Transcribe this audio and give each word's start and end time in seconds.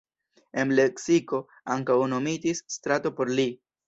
En 0.61 0.71
Lepsiko 0.77 1.39
ankaŭ 1.75 1.97
nomitis 2.13 2.63
strato 2.77 3.13
por 3.21 3.31
li. 3.41 3.47